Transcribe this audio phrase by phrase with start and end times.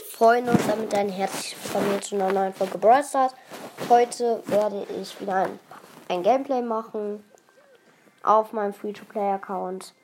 [0.00, 3.34] Freunde und damit ein herzliches Willkommen zu einer neuen Folge Brawl Stars.
[3.88, 5.58] Heute werde ich wieder ein,
[6.08, 7.24] ein Gameplay machen
[8.22, 9.94] auf meinem Free-to-Play-Account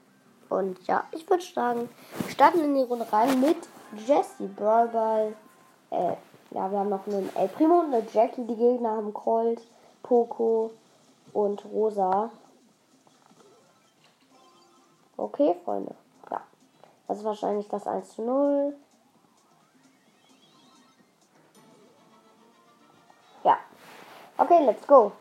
[0.48, 3.58] Und ja, ich würde sagen, wir starten in die Runde rein mit
[4.06, 5.34] Jesse Brawl Ball.
[5.90, 6.16] Äh,
[6.50, 8.46] ja, wir haben noch einen El Primo und eine Jackie.
[8.46, 9.60] Die Gegner haben Colt,
[10.02, 10.70] Poco
[11.32, 12.30] und Rosa.
[15.16, 15.94] Okay, Freunde.
[16.30, 16.42] Ja.
[17.06, 18.76] Das ist wahrscheinlich das 1 zu 0.
[23.44, 23.58] Ja.
[24.38, 25.12] Okay, let's go.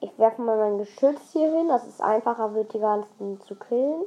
[0.00, 1.68] Ich werfe mal mein Geschütz hier hin.
[1.68, 4.04] Das ist einfacher, wird die ganzen zu killen.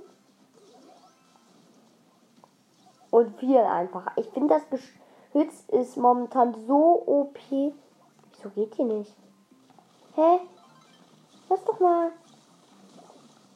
[3.10, 4.12] Und viel einfacher.
[4.16, 7.40] Ich finde, das Geschütz ist momentan so OP.
[7.50, 9.16] Wieso geht die nicht?
[10.16, 10.40] Hä?
[11.50, 12.12] Lass doch mal.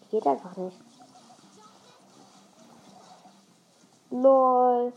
[0.09, 0.82] Geht einfach nicht.
[4.13, 4.93] Lol.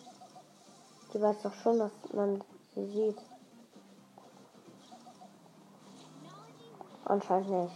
[1.14, 3.18] Die weiß doch schon, dass man sie sieht.
[7.06, 7.74] Anscheinend nicht.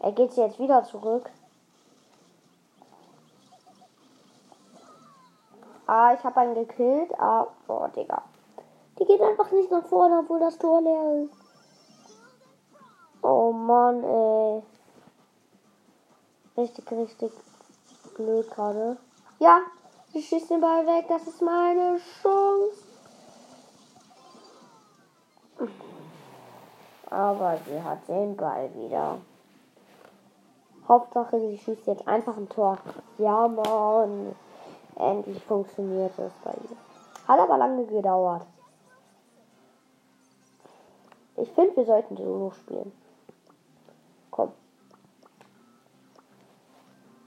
[0.00, 1.30] Er geht jetzt wieder zurück.
[5.86, 7.10] Ah, ich habe einen gekillt.
[7.18, 8.22] Ah, boah, Digga.
[8.98, 11.34] Die geht einfach nicht nach vorne, obwohl das Tor leer ist.
[13.22, 14.62] Oh Mann, ey.
[16.58, 17.32] Richtig, richtig
[18.14, 18.98] blöd gerade.
[19.40, 19.62] Ja,
[20.12, 21.06] sie schießt den Ball weg.
[21.08, 22.82] Das ist meine Chance.
[27.08, 29.18] Aber sie hat den Ball wieder.
[30.86, 32.76] Hauptsache, sie schießt jetzt einfach ein Tor.
[33.16, 34.36] Ja, Mann.
[34.96, 36.76] Endlich funktioniert es bei ihr.
[37.26, 38.46] Hat aber lange gedauert.
[41.36, 42.92] Ich finde, wir sollten Solo spielen.
[44.30, 44.52] Komm.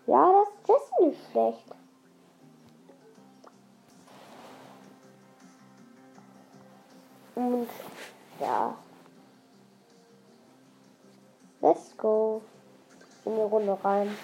[0.05, 1.82] Ja, das ist Jesse nicht schlecht.
[7.35, 7.67] Und
[8.39, 8.75] ja.
[11.61, 12.41] Let's go.
[13.25, 14.15] In die Runde rein.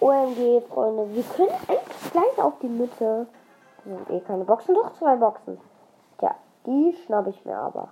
[0.00, 1.14] OMG, Freunde.
[1.14, 3.26] Wir können eigentlich gleich auf die Mitte.
[3.76, 5.58] Das sind eh keine Boxen, doch zwei Boxen.
[6.18, 6.34] Tja,
[6.66, 7.88] die schnapp ich mir aber.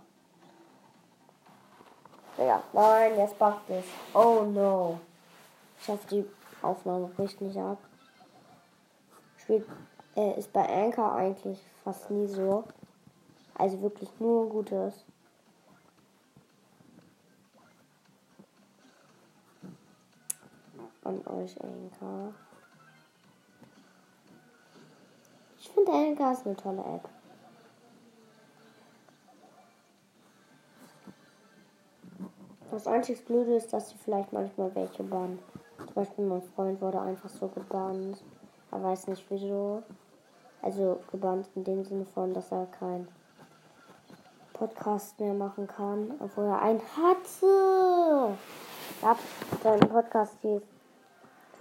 [2.37, 3.85] Ja, nein, jetzt backt es.
[4.13, 4.99] Oh no.
[5.81, 6.29] Ich hoffe, die
[6.63, 7.79] Aufnahme bricht nicht ab.
[9.39, 9.67] Spielt,
[10.17, 12.65] äh, ist bei Anchor eigentlich fast nie so.
[13.55, 15.05] Also wirklich nur Gutes.
[21.05, 22.33] An euch, Anchor.
[25.59, 27.09] Ich finde Anchor ist eine tolle App.
[32.71, 35.39] Das einzig Blöde ist, dass sie vielleicht manchmal welche bannen.
[35.77, 38.25] Zum Beispiel mein Freund wurde einfach so gebannt.
[38.73, 39.83] Er weiß nicht wieso.
[40.65, 43.07] Also gebannt in dem Sinne von, dass er kein
[44.55, 48.35] Podcast mehr machen kann, obwohl er einen hatte.
[49.03, 49.17] Ja,
[49.63, 50.63] sein Podcast hieß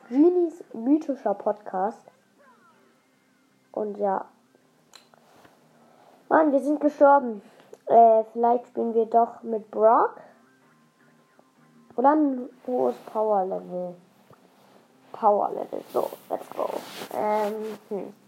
[0.08, 2.00] Genies mythischer Podcast.
[3.74, 4.24] Und ja.
[6.30, 7.42] Mann, wir sind gestorben.
[7.88, 10.16] Äh, vielleicht spielen wir doch mit Brock.
[11.98, 13.96] Oder ein hohes Power Level.
[15.12, 15.82] Power Level.
[15.92, 16.70] So, let's go.
[17.14, 18.23] Ähm, hm.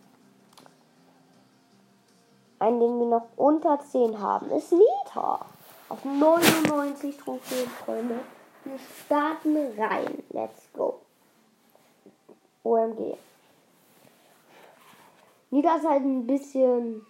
[2.66, 5.46] Einen, den wir noch unter 10 haben, ist Nita.
[5.88, 8.20] Auf 99 Trophäen, Freunde.
[8.64, 10.24] Wir starten rein.
[10.32, 11.00] Let's go.
[12.64, 13.18] OMG.
[15.52, 17.06] Nita ist halt ein bisschen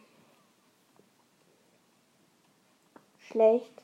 [3.19, 3.81] schlecht.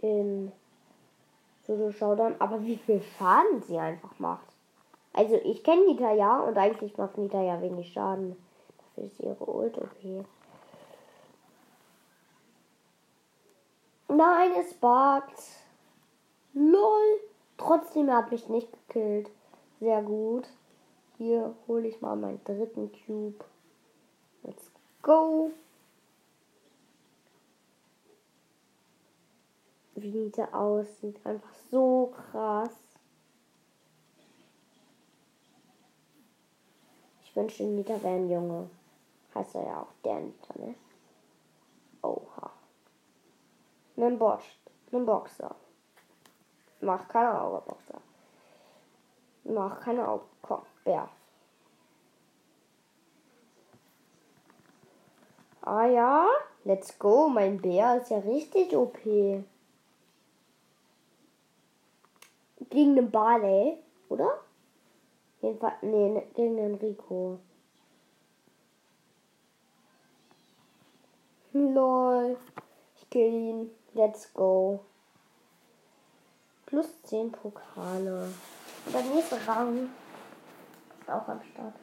[0.00, 0.50] In
[1.66, 4.55] Solo Showdown, aber wie viel Schaden sie einfach macht.
[5.16, 8.36] Also ich kenne Nita ja und eigentlich macht Nita ja wenig Schaden.
[8.76, 10.22] Dafür ist ihre Ult okay.
[14.08, 15.42] Nein, es buggt.
[16.52, 17.20] LOL.
[17.56, 19.30] Trotzdem er hat mich nicht gekillt.
[19.80, 20.46] Sehr gut.
[21.16, 23.42] Hier hole ich mal meinen dritten Cube.
[24.42, 24.70] Let's
[25.00, 25.50] go.
[29.94, 31.18] Wie Nita aussieht.
[31.24, 32.85] Einfach so krass.
[37.36, 38.70] Wünsche Nita wäre ein Junge.
[39.34, 40.74] Heißt er ja auch der Nita, ne?
[42.02, 42.50] Oha.
[43.96, 44.58] Nen Bosch.
[44.90, 45.54] Nen Boxer.
[46.80, 48.00] Mach keine Augen, Boxer.
[49.44, 50.26] Mach keine Augen.
[50.40, 51.08] Komm, Bär.
[55.60, 56.26] Ah ja.
[56.64, 58.98] Let's go, mein Bär ist ja richtig OP.
[62.70, 63.78] Gegen den Barley,
[64.08, 64.40] oder?
[65.46, 67.38] Jedenfalls, nee, ne, gegen den Rico.
[71.52, 72.36] Lol.
[72.96, 73.70] Ich kill ihn.
[73.94, 74.80] Let's go.
[76.66, 78.28] Plus 10 Pokale.
[78.92, 79.88] Der nächste Rang
[81.00, 81.74] ist auch am Start.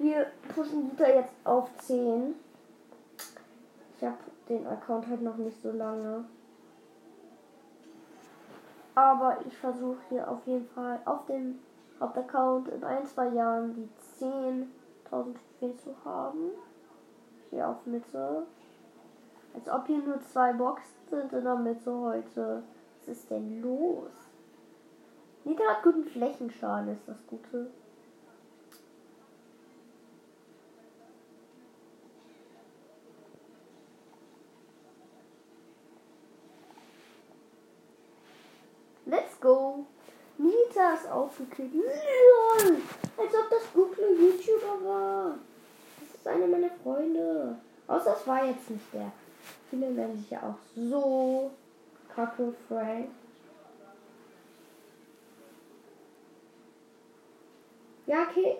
[0.00, 2.34] Wir pushen Dieter jetzt auf 10.
[3.96, 4.18] Ich habe
[4.48, 6.24] den Account halt noch nicht so lange.
[8.96, 11.60] Aber ich versuche hier auf jeden Fall auf dem
[12.00, 13.88] Hauptaccount in ein, zwei Jahren die
[14.24, 14.66] 10.000
[15.64, 16.50] Trophäen zu haben.
[17.50, 18.46] Hier auf Mitte.
[19.54, 22.62] Als ob hier nur zwei Boxen sind in der Mitte heute.
[22.98, 24.10] Was ist denn los?
[25.44, 27.70] Nita hat guten Flächenschaden, ist das Gute.
[39.06, 39.84] Let's go.
[40.38, 41.74] Nita ist aufgeklickt.
[41.74, 42.76] LOL!
[43.16, 45.38] Als ob das Google YouTuber war.
[46.00, 47.56] Das ist einer meiner Freunde.
[47.86, 49.12] Außer es war jetzt nicht der.
[49.70, 51.50] Viele nennen sich ja auch so
[52.14, 53.08] kacke Frank.
[58.06, 58.58] Ja, okay.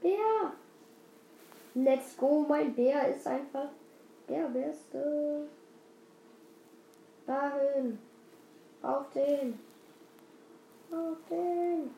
[0.00, 0.52] Bär.
[1.74, 3.68] Let's go, mein Bär ist einfach
[4.28, 5.48] der Beste.
[7.26, 7.98] Dahin.
[8.82, 9.58] Auf den.
[10.92, 11.94] Auf den.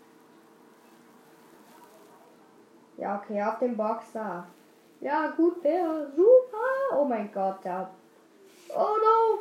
[2.99, 4.47] Ja, okay, auf den Boxer.
[5.01, 6.07] Ja, gut, Bär.
[6.15, 6.97] Super.
[6.97, 7.91] Oh mein Gott, da.
[8.69, 9.39] Oh no.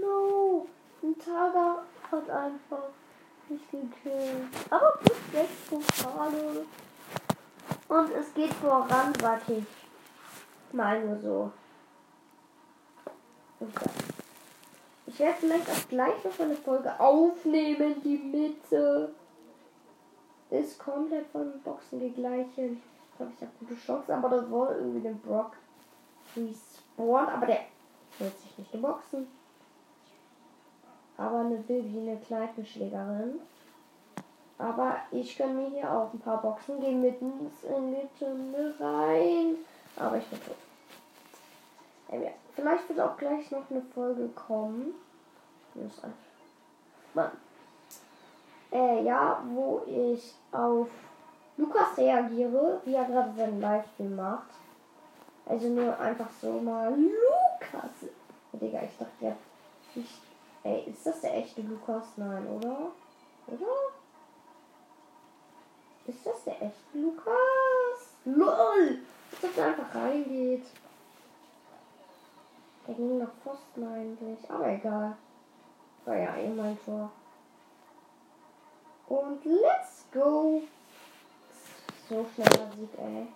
[0.00, 0.66] No.
[1.02, 2.90] Ein Tager hat einfach
[3.48, 4.48] nicht gekillt.
[4.68, 6.66] Aber plus 6 Pokale.
[7.88, 9.64] Und es geht voran, sag ich.
[10.72, 11.52] Mal nur so.
[13.58, 14.19] Okay.
[15.12, 18.00] Ich werde vielleicht auch gleich noch eine Folge aufnehmen.
[18.04, 19.12] Die Mitte
[20.50, 22.78] ist komplett von Boxen gegleichelt.
[22.78, 25.54] Ich glaube, ich habe gute Chancen, aber da soll irgendwie den Brock
[26.36, 27.28] respawn.
[27.28, 27.58] Aber der
[28.20, 29.26] wird sich nicht in Boxen.
[31.16, 33.40] Aber eine Bibi, eine Kneipenschlägerin.
[34.58, 37.32] Aber ich kann mir hier auch ein paar Boxen gehen mitten
[37.64, 39.56] in die Tünde rein.
[39.96, 40.69] Aber ich bin tot.
[42.54, 44.94] Vielleicht wird auch gleich noch eine Folge kommen.
[47.14, 47.30] Mann.
[48.72, 50.88] Äh, ja, wo ich auf
[51.56, 54.50] Lukas reagiere, wie er gerade seinen Livestream macht.
[55.46, 57.90] Also nur einfach so mal Lukas.
[58.52, 59.36] Oh, Digga, ich dachte ja.
[59.94, 60.20] Ich,
[60.62, 62.04] ey, ist das der echte Lukas?
[62.16, 62.92] Nein, oder?
[63.48, 63.66] Oder?
[66.06, 68.14] Ist das der echte Lukas?
[68.24, 68.98] LOL!
[69.42, 70.66] Ob der einfach reingeht.
[72.90, 74.50] Der ging nach Pfosten eigentlich.
[74.50, 75.16] Aber egal.
[76.04, 77.08] War ja eh mein Tor.
[79.06, 80.60] Und let's go.
[82.08, 83.28] So schneller Sieg, ey.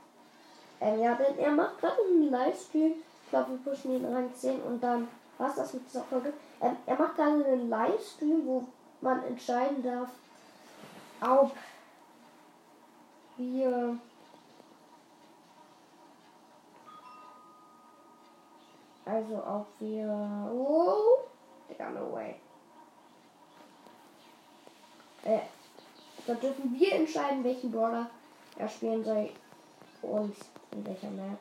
[0.80, 2.94] Ähm, ja, denn er macht gerade einen Livestream.
[3.22, 5.06] Ich glaube, wir pushen ihn rein 10 und dann
[5.38, 6.32] was das mit dieser Folge.
[6.60, 8.64] Ähm, er macht gerade einen Livestream, wo
[9.02, 10.08] man entscheiden darf,
[11.20, 11.52] ob
[13.36, 13.98] wir
[19.04, 21.24] also ob wir oh,
[21.68, 22.34] Digga, no way.
[25.24, 25.40] Äh,
[26.26, 28.10] da dürfen wir entscheiden, welchen Brawler
[28.58, 29.30] er spielen soll
[30.02, 30.36] und
[30.72, 31.38] in welcher Map.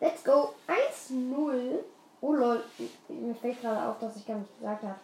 [0.00, 0.54] Let's go.
[0.66, 1.78] 1-0.
[2.22, 2.64] Oh lol.
[3.08, 4.98] Mir fällt gerade auf, dass ich gar nicht gesagt habe,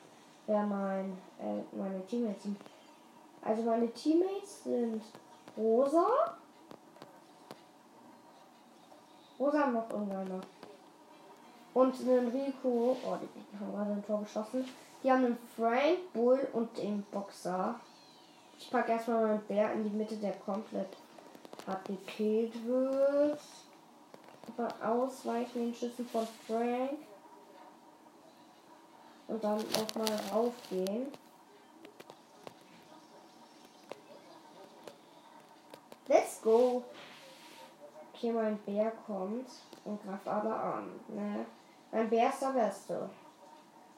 [0.47, 2.57] wer mein, äh, meine Teammates sind.
[3.43, 5.03] Also meine Teammates sind
[5.57, 6.37] Rosa.
[9.39, 10.41] Rosa noch irgendeiner.
[11.75, 12.97] Und einen Rico.
[13.05, 14.69] Oh, die haben gerade ein Tor geschossen.
[15.03, 17.79] Die haben einen Frank, Bull und den Boxer.
[18.59, 20.89] Ich packe erstmal meinen Bär in die Mitte, der komplett
[21.67, 23.39] hart gekillt wird.
[24.57, 26.99] Aber ausweichen den Schüssen von Frank.
[29.29, 31.09] Und dann nochmal raufgehen.
[36.09, 36.83] Let's go.
[38.15, 39.51] Okay, mein Bär kommt
[39.85, 40.89] und greift alle an.
[41.09, 41.45] Ne?
[41.93, 43.11] Mein Bär ist der Beste.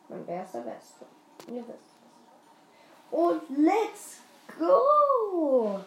[0.09, 1.05] Mein Bär ist der Beste.
[1.47, 3.17] Ihr wisst es.
[3.19, 4.21] Und let's
[4.59, 5.81] go!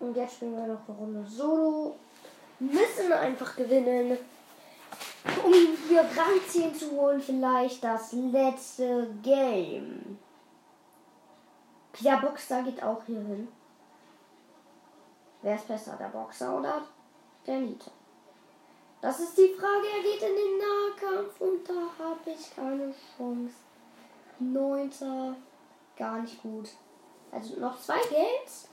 [0.00, 1.96] Und jetzt spielen wir noch eine Runde Solo.
[2.58, 4.16] Müssen einfach gewinnen.
[5.44, 5.52] Um
[5.88, 10.18] hier Rang 10 zu holen, vielleicht das letzte Game.
[12.00, 13.48] Der Boxer geht auch hier hin.
[15.42, 16.82] Wer ist besser, der Boxer oder
[17.46, 17.90] der Nita?
[19.00, 19.86] Das ist die Frage.
[19.96, 23.54] Er geht in den Nahkampf und da habe ich keine Chance.
[24.38, 25.36] Neunter.
[25.96, 26.68] Gar nicht gut.
[27.32, 28.68] Also noch zwei Games.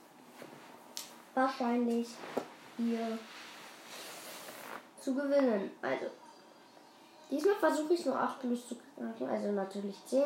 [1.33, 2.09] Wahrscheinlich
[2.77, 3.17] hier
[4.99, 5.71] zu gewinnen.
[5.81, 6.05] Also.
[7.29, 9.29] Diesmal versuche ich nur 8 plus zu knacken.
[9.29, 10.23] Also natürlich 10.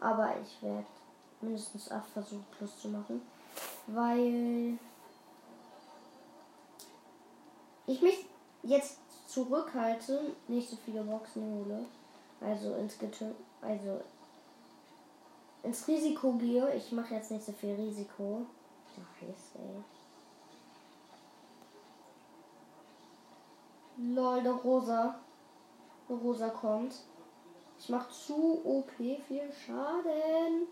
[0.00, 0.86] Aber ich werde
[1.40, 3.22] mindestens 8 versuchen plus zu machen.
[3.86, 4.78] Weil
[7.86, 8.26] ich mich
[8.62, 11.84] jetzt zurückhalte, nicht so viele Boxen hole.
[12.40, 13.26] Also ins Getö
[13.62, 14.00] also
[15.62, 16.74] ins Risiko gehe.
[16.74, 18.46] Ich mache jetzt nicht so viel Risiko.
[18.94, 19.82] Scheiße, ey.
[24.14, 25.14] Lol, der Rosa.
[26.08, 26.94] Der Rosa kommt.
[27.78, 30.68] Ich mache zu OP viel Schaden.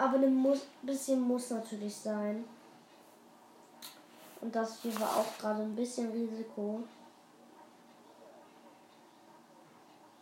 [0.00, 2.42] Aber ein muss, bisschen muss natürlich sein.
[4.40, 6.82] Und das hier war auch gerade ein bisschen Risiko.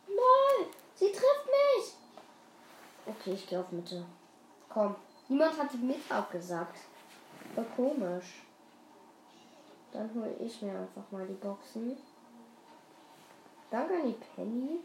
[0.08, 0.66] Nein,
[0.96, 1.94] sie trifft mich.
[3.06, 4.04] Okay, ich gehe auf Mitte.
[4.68, 4.96] Komm,
[5.28, 6.80] niemand hat mit abgesagt.
[7.54, 8.42] War komisch.
[9.92, 11.96] Dann hole ich mir einfach mal die Boxen.
[13.70, 14.80] Danke an die Penny.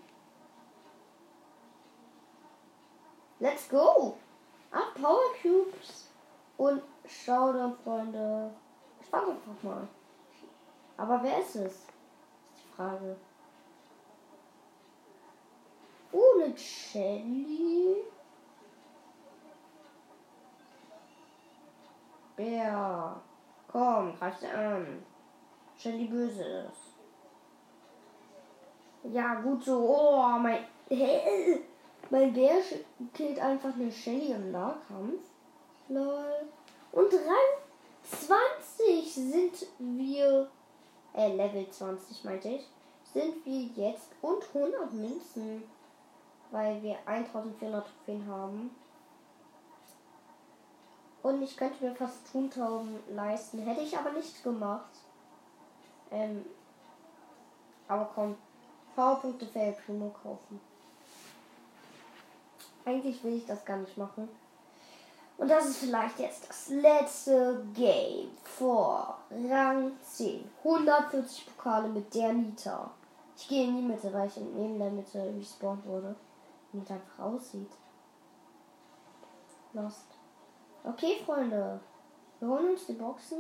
[3.40, 4.18] Let's go!
[4.74, 6.10] Acht Power Cubes
[6.58, 8.52] und Showdown, Freunde.
[9.00, 9.88] Ich warte einfach mal.
[10.98, 11.74] Aber wer ist es?
[11.74, 11.88] Ist
[12.58, 13.16] die Frage.
[16.12, 17.98] Oh, eine Shelly.
[22.36, 23.16] Bär.
[23.72, 25.06] Komm, greif sie an.
[25.78, 26.94] Shelly böse ist.
[29.14, 29.78] Ja, gut so.
[29.88, 30.66] Oh, mein.
[30.90, 31.62] Hä?
[32.14, 32.62] Mein Bär
[33.16, 35.20] killt einfach eine Shelly im Nahkampf.
[35.90, 36.48] Lol.
[36.92, 38.38] Und Rang
[38.88, 40.48] 20 sind wir.
[41.16, 42.70] Äh, Level 20 meinte ich.
[43.16, 44.10] Sind wir jetzt.
[44.22, 45.64] Und 100 Münzen.
[46.52, 48.70] Weil wir 1400 Trophäen haben.
[51.24, 53.58] Und ich könnte mir fast Tontauben leisten.
[53.64, 55.00] Hätte ich aber nicht gemacht.
[56.12, 56.46] Ähm,
[57.88, 58.36] aber komm.
[58.96, 60.62] Powerpunkte für El Primo kaufen.
[62.86, 64.28] Eigentlich will ich das gar nicht machen.
[65.38, 69.18] Und das ist vielleicht jetzt das letzte Game vor
[69.50, 70.50] Rang 10.
[70.64, 72.92] 140 Pokale mit der Nita.
[73.36, 76.16] Ich gehe in die Mitte, weil ich neben der Mitte respawned wurde.
[76.72, 77.70] Und einfach aussieht.
[79.74, 80.06] Lost.
[80.84, 81.80] Okay, Freunde.
[82.40, 83.40] Wir holen uns die Boxen.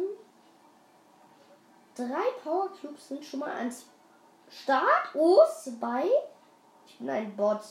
[1.96, 3.86] Drei Power Cubes sind schon mal ans
[4.50, 5.14] Start.
[5.14, 6.10] Oh, zwei.
[6.88, 7.62] Ich bin ein Bot.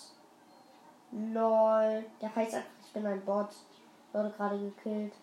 [1.12, 2.04] Lol.
[2.21, 3.49] Der heißt einfach, ich bin ein Bot.
[4.12, 5.14] Wurde gerade gekillt.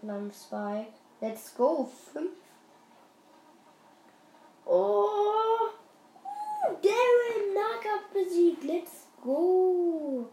[0.00, 0.92] Von einem Spike.
[1.20, 1.84] Let's go.
[2.12, 2.32] Fünf.
[4.66, 5.68] Oh.
[6.82, 8.64] Darren Nahkampf besiegt.
[8.64, 10.28] Let's go.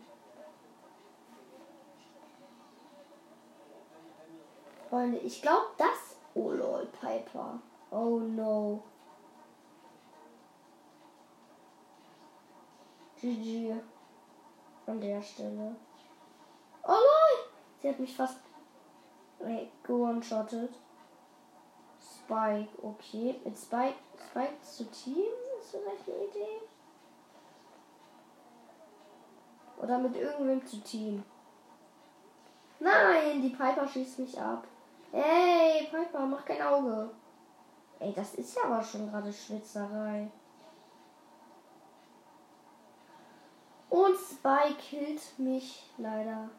[4.90, 6.18] Freunde, ich glaube, das.
[6.34, 7.60] Oh lol, Piper.
[7.92, 8.84] Oh no.
[13.22, 13.76] GG.
[14.92, 15.74] An der Stelle.
[16.84, 17.46] Oh lol!
[17.78, 18.40] Sie hat mich fast
[19.84, 20.74] gewone-shottet.
[21.98, 23.40] Spike, okay.
[23.46, 25.32] Mit Spike, Spike zu Team
[25.62, 26.62] ist vielleicht eine Idee.
[29.82, 31.24] Oder mit irgendwem zu Team.
[32.82, 34.68] Nein, die Piper schießt mich ab.
[35.14, 37.10] Ey, Piper, mach kein Auge.
[37.98, 40.30] Ey, das ist ja aber schon gerade Schwitzerei.
[43.92, 46.50] Und Spike killt mich leider.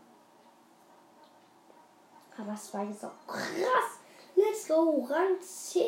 [2.36, 3.98] Aber Spike ist auch krass.
[4.36, 5.82] Let's go, Rang 10.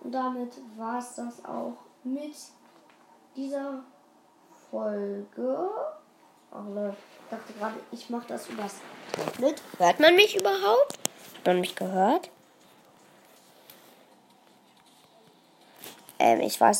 [0.00, 2.34] Und damit war es das auch mit
[3.36, 3.84] dieser
[4.70, 5.70] Folge.
[6.50, 8.74] Ach ne, ich dachte gerade, ich mache das übers
[9.12, 9.62] Tablet.
[9.78, 10.98] Hört man mich überhaupt?
[11.36, 12.30] Hat man mich gehört?
[16.18, 16.76] Ähm, ich weiß